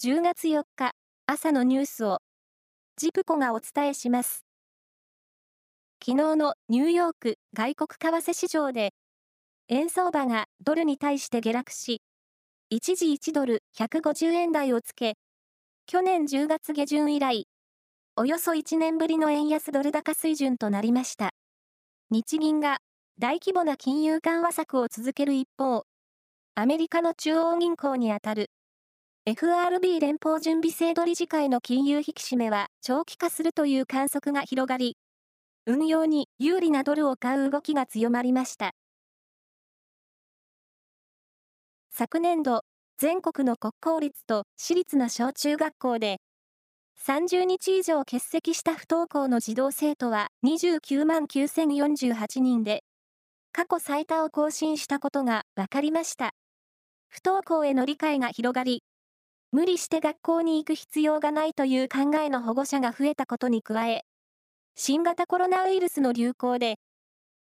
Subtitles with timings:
[0.00, 0.92] 10月4日
[1.26, 2.20] 朝のニュースを
[2.96, 4.44] ジプコがお伝えします。
[6.00, 8.92] 昨日のニューヨーク外国為替市場で
[9.66, 12.00] 円相場がドルに対して下落し、
[12.70, 15.16] 一時1ドル150円台をつけ、
[15.86, 17.48] 去年10月下旬以来、
[18.14, 21.30] およそ1年ぶりの円安ドル高水準となりました。
[22.12, 22.78] 日銀が
[23.18, 25.82] 大規模な金融緩和策を続ける一方、
[26.54, 28.52] アメリカの中央銀行にあたる
[29.30, 34.96] FRB 連邦準備制度理事会の金融引き締めは長期化するという観測が広がり、
[35.66, 38.70] 運用に有利なドルを買う動きが強まりました。
[41.90, 42.62] 昨年度、
[42.96, 46.22] 全国の国公立と私立の小中学校で、
[47.06, 52.82] 30日以上欠席した不登校の児童生徒は29万9048人で、
[53.52, 56.30] 過去最多を更新したことが分かりました。
[57.10, 58.82] 不登校への理解が広がり、
[59.50, 64.02] 無理して学校に行く必要がないという考えの保護者が増えたことに加え、
[64.74, 66.76] 新型コロナウイルスの流行で、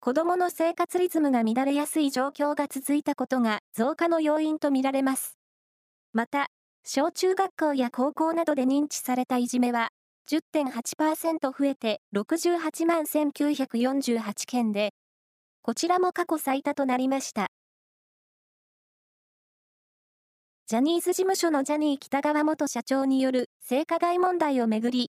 [0.01, 5.37] 子供の生活リズムが乱れやすい状況が続いたことが増加の要因とみられます。
[6.11, 6.47] また、
[6.83, 9.89] 小中学校や高校などで認知されたいじめは
[10.29, 14.91] 10.8%増えて68万1948件で、
[15.61, 17.47] こちらも過去最多となりました。
[20.67, 25.11] ジャニーズ事務所のジャニー北川元社長による性加害問題をめぐり、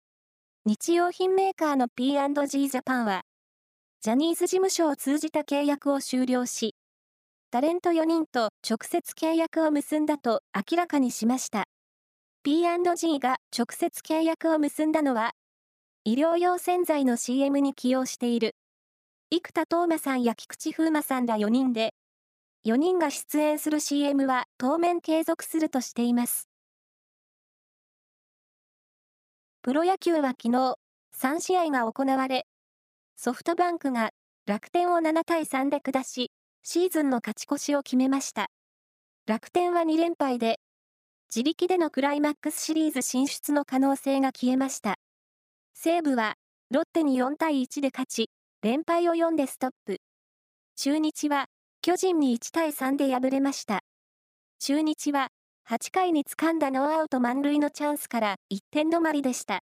[0.65, 3.23] 日用品メーカーの P&G ジャパンは、
[4.01, 6.77] ジャニーズ事務所を通じた契約を終了し、
[7.51, 11.65] タレント4人と直接契約を結んだと明らかにしました。
[12.45, 15.33] P&G が直接契約を結んだのは、
[16.05, 18.55] 医療用洗剤の CM に起用している、
[19.31, 21.93] 生田斗真さんや菊池風磨さんら4人で、
[22.67, 26.49] 4人が出演する CM は当面継続するとしています。
[29.63, 30.77] プロ野球は昨日、
[31.17, 32.47] 3試合が行われ、
[33.17, 34.11] ソフトバンクが
[34.47, 36.33] 楽天を7対3で下し、
[36.63, 38.49] シーズンの勝ち越しを決めました。
[39.27, 40.59] 楽天は2連敗で、
[41.29, 44.97] 自力でのクライマックスシリーズ進出の可能性が消えました。
[45.75, 46.35] 西武は、
[46.71, 48.31] ロッテに4対1で勝ち、
[48.63, 49.99] 連敗を4でストップ。
[50.77, 51.47] 中日は、
[51.83, 53.81] 巨人に1対3で敗れました。
[54.59, 55.29] 中日は、
[55.67, 59.61] 8回に掴んだノーアウト満塁のチャンスから1点止まりでした。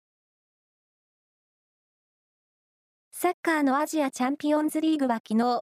[3.12, 5.62] サッカーのアジアチャンピオンズリーグは昨日、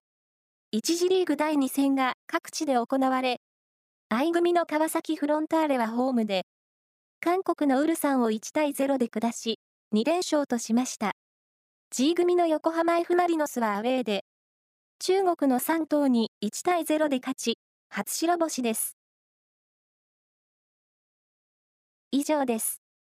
[0.75, 3.40] 1次リーグ第2戦が各地で行われ、
[4.09, 6.45] I 組の川崎フロンターレはホームで、
[7.22, 9.61] 韓国のウルサンを1対0で下し、
[9.95, 11.13] 2連勝としました。
[11.91, 14.25] G 組の横浜 F マリノスはアウェーで、
[15.03, 17.57] 中国の3頭に1対0で勝ち、
[17.89, 18.95] 初白星です。
[22.12, 22.81] 以上です。